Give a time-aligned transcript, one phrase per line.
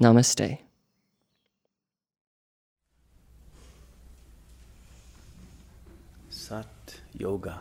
[0.00, 0.58] Namaste.
[6.30, 6.66] Sat
[7.12, 7.60] Yoga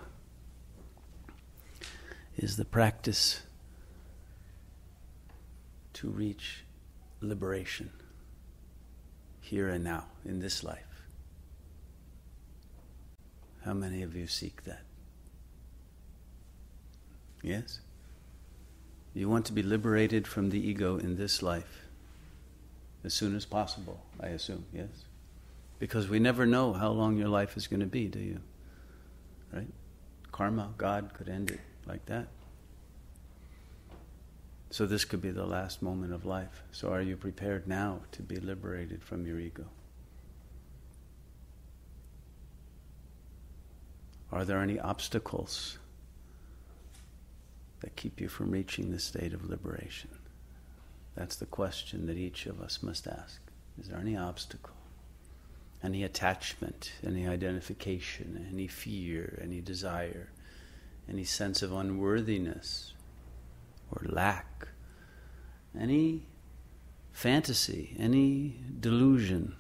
[2.38, 3.42] is the practice
[5.92, 6.64] to reach
[7.20, 7.90] liberation
[9.42, 11.04] here and now in this life.
[13.66, 14.84] How many of you seek that?
[17.44, 17.82] Yes?
[19.14, 21.89] You want to be liberated from the ego in this life
[23.04, 24.90] as soon as possible, I assume, yes?
[25.80, 28.40] Because we never know how long your life is going to be, do you?
[29.54, 29.68] Right?
[30.32, 32.28] Karma, God could end it like that.
[34.72, 36.64] So this could be the last moment of life.
[36.72, 39.66] So are you prepared now to be liberated from your ego?
[44.32, 45.80] Are there any obstacles
[47.80, 50.12] that keep you from reaching the state of liberation?
[51.16, 53.42] That's the question that each of us must ask.
[53.80, 54.76] Is there any obstacle?
[55.84, 60.30] Any attachment, any identification, any fear, any desire,
[61.10, 62.94] any sense of unworthiness
[63.92, 64.68] or lack,
[65.78, 66.28] any
[67.12, 69.56] fantasy, any delusion,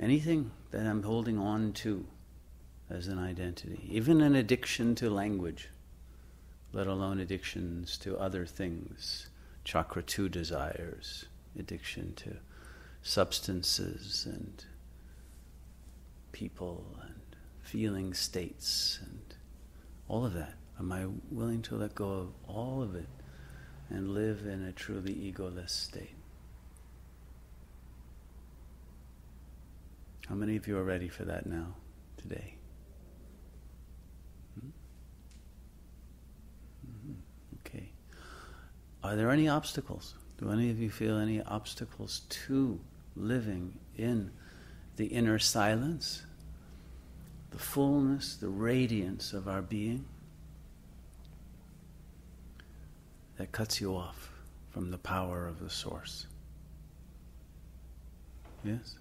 [0.00, 2.06] anything that I'm holding on to
[2.90, 5.68] as an identity, even an addiction to language,
[6.72, 9.28] let alone addictions to other things,
[9.64, 11.26] chakra 2 desires,
[11.58, 12.36] addiction to
[13.02, 14.64] substances and
[16.32, 17.20] people and
[17.62, 19.34] feeling states and
[20.08, 20.54] all of that.
[20.78, 23.08] Am I willing to let go of all of it
[23.90, 26.16] and live in a truly egoless state?
[30.28, 31.74] How many of you are ready for that now,
[32.16, 32.54] today?
[34.58, 34.68] Hmm?
[36.88, 37.12] Mm-hmm.
[37.66, 37.90] Okay.
[39.12, 40.14] Are there any obstacles?
[40.38, 42.80] Do any of you feel any obstacles to
[43.14, 44.30] living in
[44.96, 46.22] the inner silence,
[47.50, 50.06] the fullness, the radiance of our being
[53.36, 54.32] that cuts you off
[54.70, 56.26] from the power of the source?
[58.64, 58.96] Yes?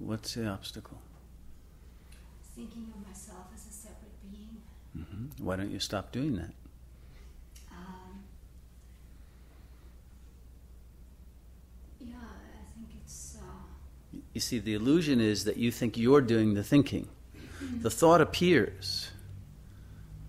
[0.00, 1.00] What's the obstacle?
[2.56, 4.56] Thinking of myself as a separate being.
[4.98, 5.44] Mm-hmm.
[5.44, 6.50] Why don't you stop doing that?
[12.00, 13.36] Yeah, I think it's.
[13.38, 17.08] Uh, You see, the illusion is that you think you're doing the thinking.
[17.82, 19.10] The thought appears.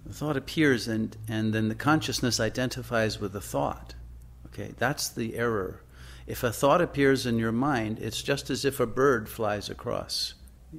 [0.06, 3.96] The thought appears, and, and then the consciousness identifies with the thought.
[4.48, 5.82] Okay, that's the error.
[6.28, 10.34] If a thought appears in your mind, it's just as if a bird flies across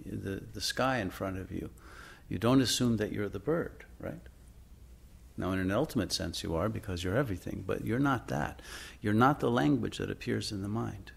[0.05, 1.71] the, the sky in front of you.
[2.29, 4.21] You don't assume that you're the bird, right?
[5.37, 8.60] Now, in an ultimate sense, you are because you're everything, but you're not that.
[9.00, 11.12] You're not the language that appears in the mind.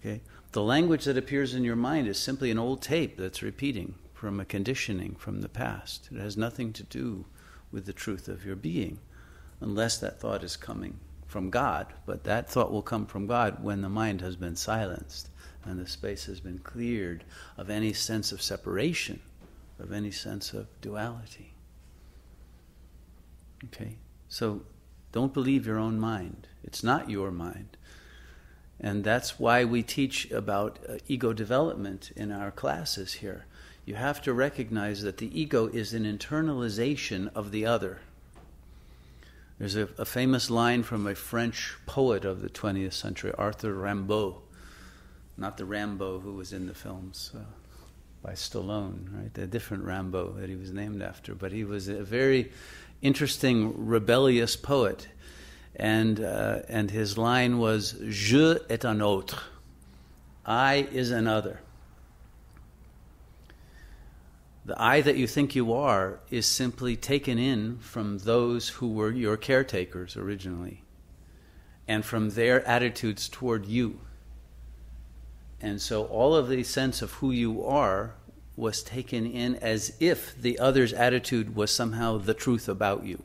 [0.00, 0.20] Okay?
[0.52, 4.40] The language that appears in your mind is simply an old tape that's repeating from
[4.40, 6.08] a conditioning from the past.
[6.12, 7.24] It has nothing to do
[7.72, 8.98] with the truth of your being,
[9.60, 11.86] unless that thought is coming from God.
[12.04, 15.30] But that thought will come from God when the mind has been silenced
[15.64, 17.24] and the space has been cleared
[17.56, 19.20] of any sense of separation,
[19.78, 21.54] of any sense of duality.
[23.66, 23.96] Okay?
[24.28, 24.62] So
[25.12, 26.46] don't believe your own mind.
[26.62, 27.76] It's not your mind.
[28.80, 33.44] And that's why we teach about uh, ego development in our classes here.
[33.84, 37.98] You have to recognize that the ego is an internalization of the other.
[39.58, 44.36] There's a, a famous line from a French poet of the 20th century, Arthur Rimbaud,
[45.36, 47.40] not the Rambo who was in the films uh,
[48.22, 49.34] by Stallone, right?
[49.34, 52.52] The different Rambo that he was named after, but he was a very
[53.02, 55.08] interesting, rebellious poet
[55.76, 59.38] and uh, and his line was "Je est un autre,"
[60.44, 61.60] I is another.
[64.66, 69.10] The I that you think you are is simply taken in from those who were
[69.10, 70.82] your caretakers originally,
[71.88, 74.00] and from their attitudes toward you.
[75.62, 78.14] And so all of the sense of who you are
[78.60, 83.22] was taken in as if the other's attitude was somehow the truth about you.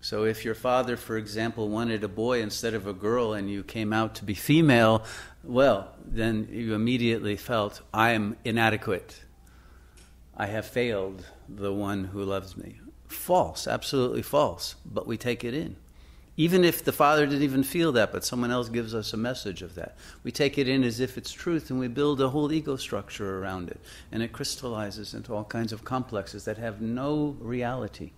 [0.00, 3.62] So if your father, for example, wanted a boy instead of a girl and you
[3.62, 5.02] came out to be female,
[5.42, 9.22] well, then you immediately felt, I'm inadequate.
[10.36, 12.80] I have failed the one who loves me.
[13.06, 15.76] False, absolutely false, but we take it in.
[16.36, 19.62] Even if the father didn't even feel that, but someone else gives us a message
[19.62, 19.96] of that.
[20.24, 23.38] We take it in as if it's truth and we build a whole ego structure
[23.38, 23.80] around it.
[24.10, 28.12] And it crystallizes into all kinds of complexes that have no reality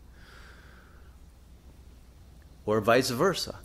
[2.65, 3.57] or vice versa.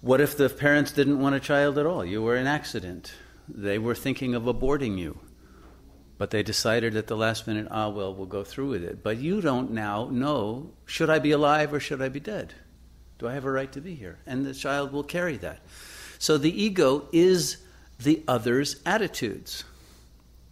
[0.00, 2.04] What if the parents didn't want a child at all?
[2.04, 3.12] You were an accident.
[3.48, 5.18] They were thinking of aborting you.
[6.18, 9.02] But they decided at the last minute, ah, well, we'll go through with it.
[9.02, 12.54] But you don't now know should I be alive or should I be dead?
[13.18, 14.18] Do I have a right to be here?
[14.26, 15.60] And the child will carry that.
[16.18, 17.58] So the ego is
[17.98, 19.64] the other's attitudes.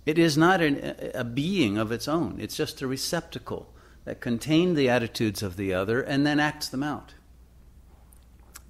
[0.04, 3.72] It is not an, a being of its own, it's just a receptacle
[4.04, 7.14] that contains the attitudes of the other and then acts them out.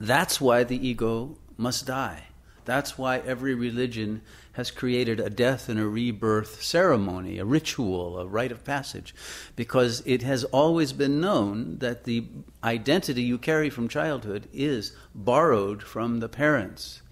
[0.00, 2.24] That's why the ego must die.
[2.66, 4.22] That's why every religion
[4.52, 9.14] has created a death and a rebirth ceremony, a ritual, a rite of passage,
[9.54, 12.24] because it has always been known that the
[12.64, 17.02] identity you carry from childhood is borrowed from the parents,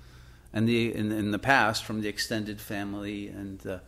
[0.53, 3.81] and the in, in the past from the extended family and the,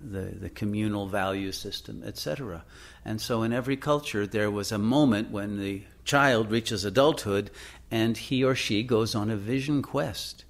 [0.00, 2.64] the, the communal value system, etc.
[3.04, 7.50] And so, in every culture, there was a moment when the child reaches adulthood
[7.90, 10.43] and he or she goes on a vision quest,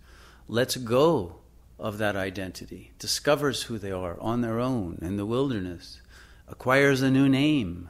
[0.49, 1.37] lets go
[1.79, 6.01] of that identity, discovers who they are on their own in the wilderness,
[6.47, 7.89] acquires a new name,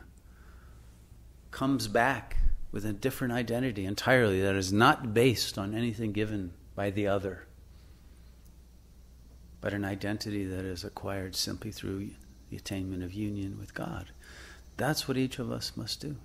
[1.50, 2.38] comes back
[2.72, 7.46] with a different identity entirely that is not based on anything given by the other,
[9.60, 12.10] but an identity that is acquired simply through
[12.50, 14.10] the attainment of union with God.
[14.76, 16.16] That's what each of us must do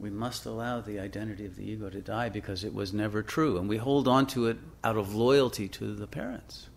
[0.00, 3.58] we must allow the identity of the ego to die because it was never true.
[3.58, 6.68] And we hold on to it out of loyalty to the parents.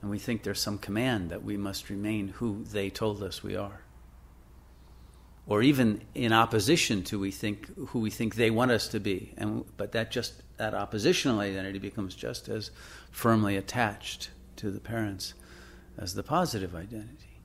[0.00, 3.56] And we think there's some command that we must remain who they told us we
[3.56, 3.80] are.
[5.48, 9.32] Or even in opposition to we think who we think they want us to be.
[9.36, 12.70] And but that just that oppositional identity becomes just as
[13.10, 15.34] firmly attached to the parents
[15.98, 17.35] as the positive identity.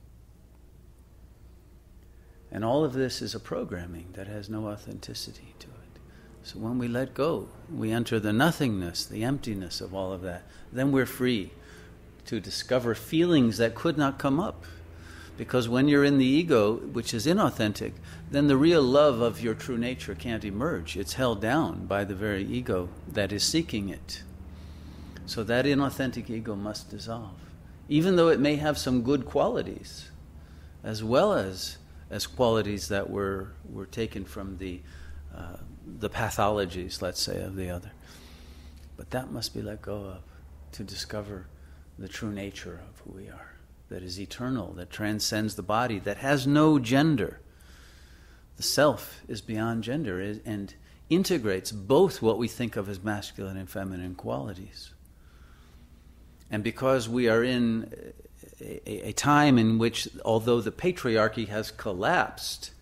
[2.52, 6.00] And all of this is a programming that has no authenticity to it.
[6.42, 10.42] So when we let go, we enter the nothingness, the emptiness of all of that.
[10.70, 11.50] Then we're free
[12.26, 14.64] to discover feelings that could not come up.
[15.38, 17.92] Because when you're in the ego, which is inauthentic,
[18.30, 20.94] then the real love of your true nature can't emerge.
[20.94, 24.22] It's held down by the very ego that is seeking it.
[25.24, 27.38] So that inauthentic ego must dissolve.
[27.88, 30.10] Even though it may have some good qualities,
[30.84, 31.78] as well as
[32.12, 34.80] as qualities that were, were taken from the,
[35.34, 35.56] uh,
[35.98, 37.90] the pathologies, let's say, of the other.
[38.98, 40.22] But that must be let go of
[40.72, 41.46] to discover
[41.98, 43.54] the true nature of who we are,
[43.88, 47.40] that is eternal, that transcends the body, that has no gender.
[48.58, 50.74] The self is beyond gender and
[51.08, 54.92] integrates both what we think of as masculine and feminine qualities.
[56.50, 58.12] And because we are in
[58.62, 62.72] a, a, time in which, although the patriarchy has collapsed,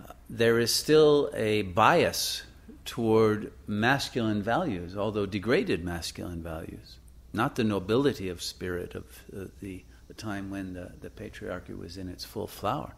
[0.00, 2.42] uh, there is still a bias
[2.84, 6.98] toward masculine values, although degraded masculine values,
[7.32, 9.04] not the nobility of spirit of
[9.36, 12.94] uh, the, the time when the, the patriarchy was in its full flower.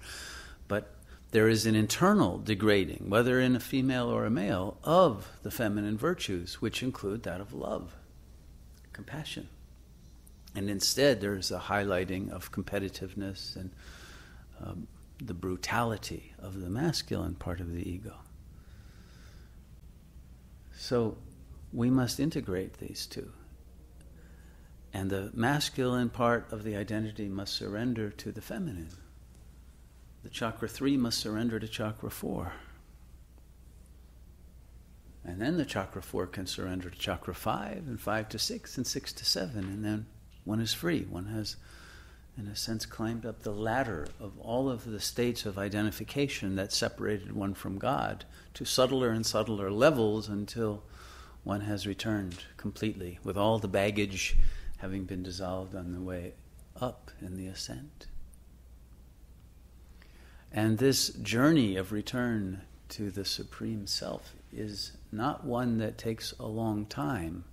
[0.69, 0.91] But
[1.31, 5.99] there is an internal degrading, whether in a female or a male, of the feminine
[5.99, 7.95] virtues, which include that of love,
[8.93, 9.49] compassion.
[10.55, 13.71] And instead, there's a highlighting of competitiveness and
[14.63, 14.87] um,
[15.19, 18.15] the brutality of the masculine part of the ego.
[20.77, 21.17] So
[21.73, 23.33] we must integrate these two.
[24.93, 28.91] And the masculine part of the identity must surrender to the feminine.
[30.23, 32.53] The chakra three must surrender to chakra four.
[35.25, 38.87] And then the chakra four can surrender to chakra five, and five to six, and
[38.87, 40.07] six to seven, and then
[40.45, 41.07] one is free.
[41.09, 41.57] One has,
[42.37, 46.73] in a sense, climbed up the ladder of all of the states of identification that
[46.73, 48.25] separated one from God
[48.55, 50.83] to subtler and subtler levels until
[51.43, 54.37] one has returned completely, with all the baggage
[54.79, 56.35] having been dissolved on the way
[56.81, 58.07] up in the ascent.
[60.53, 66.47] And this journey of return to the Supreme Self is not one that takes a
[66.47, 67.45] long time.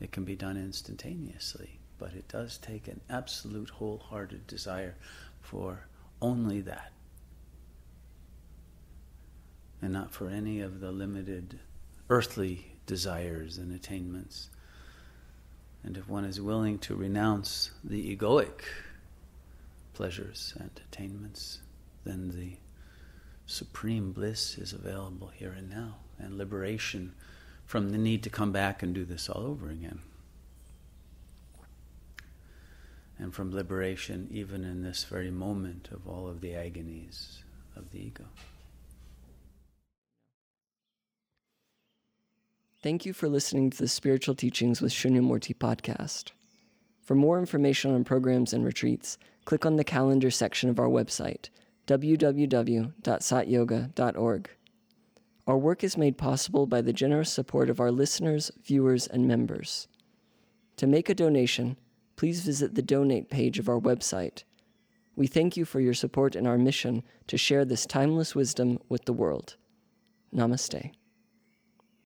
[0.00, 4.96] It can be done instantaneously but it does take an absolute wholehearted desire
[5.40, 5.86] for
[6.20, 6.92] only that.
[9.82, 11.60] And not for any of the limited
[12.08, 14.48] earthly desires and attainments.
[15.84, 18.62] And if one is willing to renounce the egoic
[19.92, 21.60] pleasures and attainments,
[22.04, 22.56] then the
[23.46, 27.14] supreme bliss is available here and now, and liberation
[27.64, 30.00] from the need to come back and do this all over again.
[33.26, 37.42] And from liberation, even in this very moment of all of the agonies
[37.74, 38.26] of the ego.
[42.80, 46.30] Thank you for listening to the Spiritual Teachings with Shunyamurti podcast.
[47.02, 51.48] For more information on programs and retreats, click on the calendar section of our website,
[51.88, 54.50] www.satyoga.org.
[55.48, 59.88] Our work is made possible by the generous support of our listeners, viewers, and members.
[60.76, 61.76] To make a donation,
[62.16, 64.44] please visit the donate page of our website.
[65.14, 69.04] We thank you for your support in our mission to share this timeless wisdom with
[69.04, 69.56] the world.
[70.34, 70.92] Namaste.